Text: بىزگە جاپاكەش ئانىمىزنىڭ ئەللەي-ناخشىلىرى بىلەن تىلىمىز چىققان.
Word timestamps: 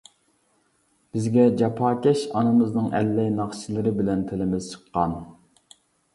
بىزگە 1.17 1.43
جاپاكەش 1.63 2.23
ئانىمىزنىڭ 2.39 2.89
ئەللەي-ناخشىلىرى 3.01 3.95
بىلەن 4.01 4.27
تىلىمىز 4.33 4.73
چىققان. 4.75 5.17